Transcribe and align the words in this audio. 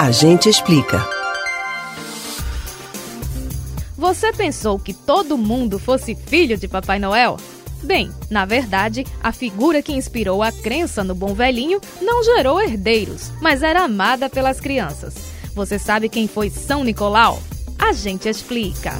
A 0.00 0.10
gente 0.10 0.48
explica. 0.48 1.06
Você 3.98 4.32
pensou 4.32 4.78
que 4.78 4.94
todo 4.94 5.36
mundo 5.36 5.78
fosse 5.78 6.14
filho 6.14 6.56
de 6.56 6.66
Papai 6.66 6.98
Noel? 6.98 7.36
Bem, 7.82 8.10
na 8.30 8.46
verdade, 8.46 9.04
a 9.22 9.30
figura 9.30 9.82
que 9.82 9.92
inspirou 9.92 10.42
a 10.42 10.50
crença 10.50 11.04
no 11.04 11.14
bom 11.14 11.34
velhinho 11.34 11.82
não 12.00 12.24
gerou 12.24 12.58
herdeiros, 12.58 13.30
mas 13.42 13.62
era 13.62 13.82
amada 13.82 14.30
pelas 14.30 14.58
crianças. 14.58 15.12
Você 15.54 15.78
sabe 15.78 16.08
quem 16.08 16.26
foi 16.26 16.48
São 16.48 16.82
Nicolau? 16.82 17.38
A 17.78 17.92
gente 17.92 18.26
explica. 18.26 18.98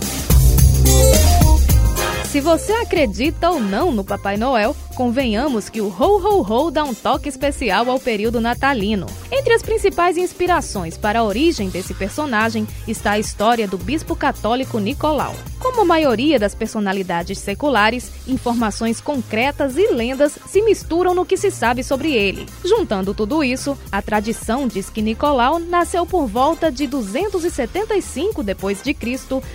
Se 2.26 2.42
você 2.42 2.72
acredita 2.74 3.50
ou 3.50 3.58
não 3.58 3.90
no 3.90 4.04
Papai 4.04 4.36
Noel, 4.36 4.76
convenhamos 5.00 5.70
que 5.70 5.80
o 5.80 5.86
Ho 5.86 6.18
Ho 6.18 6.42
Ho 6.42 6.70
dá 6.70 6.84
um 6.84 6.92
toque 6.92 7.26
especial 7.26 7.88
ao 7.88 7.98
período 7.98 8.38
natalino. 8.38 9.06
Entre 9.32 9.54
as 9.54 9.62
principais 9.62 10.18
inspirações 10.18 10.98
para 10.98 11.20
a 11.20 11.24
origem 11.24 11.70
desse 11.70 11.94
personagem 11.94 12.68
está 12.86 13.12
a 13.12 13.18
história 13.18 13.66
do 13.66 13.78
bispo 13.78 14.14
católico 14.14 14.78
Nicolau. 14.78 15.34
Como 15.60 15.82
a 15.82 15.84
maioria 15.84 16.38
das 16.38 16.54
personalidades 16.54 17.38
seculares, 17.38 18.10
informações 18.26 18.98
concretas 18.98 19.76
e 19.76 19.92
lendas 19.92 20.38
se 20.46 20.62
misturam 20.62 21.14
no 21.14 21.26
que 21.26 21.36
se 21.36 21.50
sabe 21.50 21.84
sobre 21.84 22.14
ele. 22.14 22.46
Juntando 22.64 23.12
tudo 23.12 23.44
isso, 23.44 23.76
a 23.92 24.00
tradição 24.00 24.66
diz 24.66 24.88
que 24.88 25.02
Nicolau 25.02 25.58
nasceu 25.58 26.06
por 26.06 26.26
volta 26.26 26.72
de 26.72 26.86
275 26.86 28.42
d.C. 28.42 28.96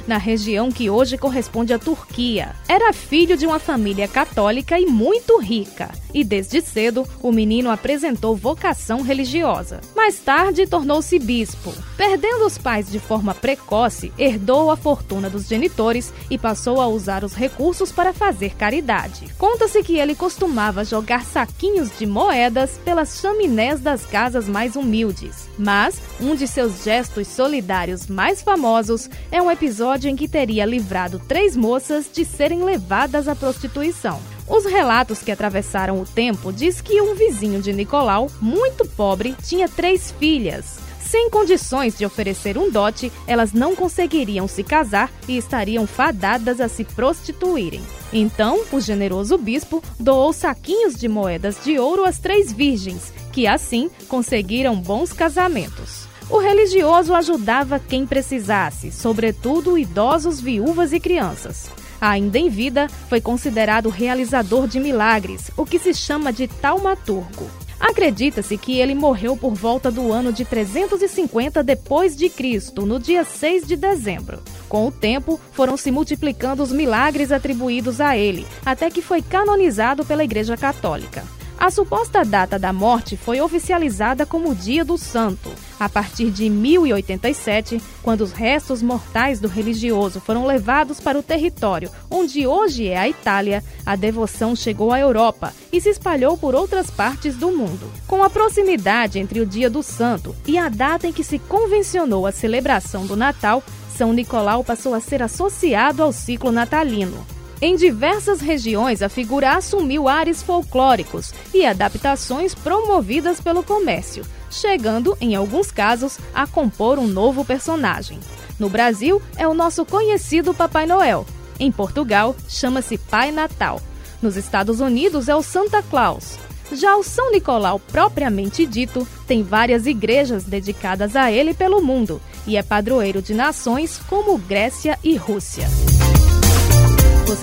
na 0.07 0.17
região 0.17 0.71
que 0.71 0.91
hoje 0.91 1.17
corresponde 1.17 1.73
à 1.73 1.79
Turquia. 1.79 2.55
Era 2.67 2.93
filho 2.93 3.35
de 3.35 3.47
uma 3.47 3.57
família 3.57 4.07
católica 4.07 4.79
e 4.79 4.85
muito 4.85 5.39
rica, 5.39 5.89
e 6.13 6.23
desde 6.23 6.61
cedo 6.61 7.07
o 7.19 7.31
menino 7.31 7.71
apresentou 7.71 8.35
vocação 8.35 9.01
religiosa. 9.01 9.81
Mais 9.95 10.19
tarde 10.19 10.67
tornou-se 10.67 11.17
bispo. 11.17 11.73
Perdendo 11.97 12.45
os 12.45 12.59
pais 12.59 12.91
de 12.91 12.99
forma 12.99 13.33
precoce, 13.33 14.13
herdou 14.17 14.69
a 14.69 14.77
fortuna 14.77 15.29
dos 15.29 15.47
genitores 15.47 15.94
e 16.29 16.37
passou 16.37 16.81
a 16.81 16.87
usar 16.87 17.23
os 17.23 17.33
recursos 17.33 17.91
para 17.91 18.13
fazer 18.13 18.55
caridade. 18.55 19.33
Conta-se 19.37 19.81
que 19.83 19.97
ele 19.97 20.15
costumava 20.15 20.83
jogar 20.83 21.23
saquinhos 21.23 21.97
de 21.97 22.05
moedas 22.05 22.79
pelas 22.83 23.19
chaminés 23.19 23.79
das 23.79 24.05
casas 24.05 24.47
mais 24.49 24.75
humildes. 24.75 25.47
Mas 25.57 26.01
um 26.19 26.35
de 26.35 26.47
seus 26.47 26.83
gestos 26.83 27.27
solidários 27.27 28.07
mais 28.07 28.41
famosos 28.41 29.09
é 29.31 29.41
um 29.41 29.49
episódio 29.49 30.09
em 30.09 30.15
que 30.15 30.27
teria 30.27 30.65
livrado 30.65 31.21
três 31.27 31.55
moças 31.55 32.07
de 32.11 32.25
serem 32.25 32.63
levadas 32.63 33.27
à 33.27 33.35
prostituição. 33.35 34.19
Os 34.47 34.65
relatos 34.65 35.23
que 35.23 35.31
atravessaram 35.31 35.99
o 35.99 36.05
tempo 36.05 36.53
diz 36.53 36.79
que 36.79 37.01
um 37.01 37.15
vizinho 37.15 37.61
de 37.61 37.73
Nicolau, 37.73 38.29
muito 38.39 38.85
pobre, 38.85 39.35
tinha 39.43 39.67
três 39.67 40.11
filhas. 40.19 40.84
Sem 41.09 41.29
condições 41.29 41.97
de 41.97 42.05
oferecer 42.05 42.57
um 42.57 42.69
dote, 42.69 43.11
elas 43.27 43.53
não 43.53 43.75
conseguiriam 43.75 44.47
se 44.47 44.63
casar 44.63 45.11
e 45.27 45.37
estariam 45.37 45.85
fadadas 45.85 46.59
a 46.59 46.67
se 46.67 46.83
prostituírem. 46.83 47.81
Então, 48.11 48.61
o 48.71 48.79
generoso 48.79 49.37
bispo 49.37 49.83
doou 49.99 50.33
saquinhos 50.33 50.95
de 50.95 51.07
moedas 51.07 51.57
de 51.63 51.77
ouro 51.77 52.03
às 52.03 52.17
três 52.17 52.51
virgens, 52.51 53.13
que 53.31 53.45
assim 53.45 53.89
conseguiram 54.07 54.75
bons 54.75 55.13
casamentos. 55.13 56.07
O 56.27 56.39
religioso 56.39 57.13
ajudava 57.13 57.79
quem 57.79 58.07
precisasse, 58.07 58.91
sobretudo 58.91 59.77
idosos, 59.77 60.41
viúvas 60.41 60.91
e 60.91 60.99
crianças. 60.99 61.69
Ainda 62.01 62.39
em 62.39 62.49
vida, 62.49 62.87
foi 63.07 63.21
considerado 63.21 63.89
realizador 63.89 64.67
de 64.67 64.79
milagres, 64.79 65.51
o 65.55 65.65
que 65.65 65.77
se 65.77 65.93
chama 65.93 66.33
de 66.33 66.47
taumaturgo. 66.47 67.47
Acredita-se 67.87 68.57
que 68.57 68.79
ele 68.79 68.95
morreu 68.95 69.37
por 69.37 69.53
volta 69.53 69.91
do 69.91 70.11
ano 70.11 70.33
de 70.33 70.43
350 70.43 71.61
depois 71.61 72.15
de 72.15 72.29
Cristo, 72.29 72.83
no 72.83 72.99
dia 72.99 73.23
6 73.23 73.67
de 73.67 73.75
dezembro. 73.75 74.41
Com 74.67 74.87
o 74.87 74.91
tempo, 74.91 75.39
foram 75.51 75.77
se 75.77 75.91
multiplicando 75.91 76.63
os 76.63 76.71
milagres 76.71 77.31
atribuídos 77.31 78.01
a 78.01 78.17
ele, 78.17 78.47
até 78.65 78.89
que 78.89 79.03
foi 79.03 79.21
canonizado 79.21 80.03
pela 80.03 80.23
Igreja 80.23 80.57
Católica. 80.57 81.23
A 81.57 81.71
suposta 81.71 82.23
data 82.23 82.59
da 82.59 82.71
morte 82.71 83.17
foi 83.17 83.41
oficializada 83.41 84.25
como 84.25 84.53
Dia 84.53 84.85
do 84.85 84.97
Santo, 84.97 85.51
a 85.79 85.89
partir 85.89 86.29
de 86.29 86.49
1087, 86.49 87.81
quando 88.03 88.21
os 88.21 88.31
restos 88.31 88.81
mortais 88.81 89.39
do 89.39 89.47
religioso 89.47 90.19
foram 90.19 90.45
levados 90.45 90.99
para 90.99 91.17
o 91.17 91.23
território 91.23 91.89
onde 92.15 92.47
hoje 92.47 92.87
é 92.87 92.97
a 92.97 93.09
Itália, 93.09 93.63
a 93.85 93.95
devoção 93.95 94.55
chegou 94.55 94.91
à 94.91 94.99
Europa 94.99 95.53
e 95.71 95.79
se 95.81 95.89
espalhou 95.89 96.37
por 96.37 96.55
outras 96.55 96.89
partes 96.89 97.35
do 97.35 97.51
mundo. 97.51 97.91
Com 98.07 98.23
a 98.23 98.29
proximidade 98.29 99.19
entre 99.19 99.39
o 99.39 99.45
Dia 99.45 99.69
do 99.69 99.83
Santo 99.83 100.35
e 100.47 100.57
a 100.57 100.69
data 100.69 101.07
em 101.07 101.13
que 101.13 101.23
se 101.23 101.37
convencionou 101.37 102.25
a 102.25 102.31
celebração 102.31 103.05
do 103.05 103.15
Natal, 103.15 103.61
São 103.95 104.13
Nicolau 104.13 104.63
passou 104.63 104.93
a 104.93 104.99
ser 104.99 105.21
associado 105.21 106.01
ao 106.01 106.11
ciclo 106.11 106.51
natalino. 106.51 107.34
Em 107.61 107.75
diversas 107.75 108.41
regiões, 108.41 109.01
a 109.01 109.07
figura 109.07 109.55
assumiu 109.55 110.09
ares 110.09 110.43
folclóricos 110.43 111.33
e 111.53 111.65
adaptações 111.65 112.53
promovidas 112.53 113.39
pelo 113.39 113.63
comércio, 113.63 114.25
chegando, 114.51 115.17
em 115.21 115.35
alguns 115.35 115.71
casos, 115.71 116.19
a 116.33 116.45
compor 116.45 116.99
um 116.99 117.07
novo 117.07 117.45
personagem. 117.45 118.19
No 118.59 118.69
Brasil, 118.69 119.21
é 119.37 119.47
o 119.47 119.53
nosso 119.53 119.85
conhecido 119.85 120.53
Papai 120.53 120.85
Noel. 120.85 121.25
Em 121.59 121.71
Portugal, 121.71 122.35
chama-se 122.49 122.97
Pai 122.97 123.31
Natal. 123.31 123.81
Nos 124.21 124.35
Estados 124.35 124.81
Unidos, 124.81 125.29
é 125.29 125.35
o 125.35 125.41
Santa 125.41 125.81
Claus. 125.81 126.37
Já 126.71 126.95
o 126.97 127.03
São 127.03 127.31
Nicolau 127.31 127.79
propriamente 127.79 128.65
dito 128.65 129.07
tem 129.27 129.43
várias 129.43 129.85
igrejas 129.85 130.43
dedicadas 130.43 131.15
a 131.15 131.31
ele 131.31 131.53
pelo 131.53 131.81
mundo 131.81 132.19
e 132.47 132.57
é 132.57 132.63
padroeiro 132.63 133.21
de 133.21 133.33
nações 133.33 133.99
como 134.09 134.37
Grécia 134.37 134.97
e 135.03 135.15
Rússia. 135.15 135.67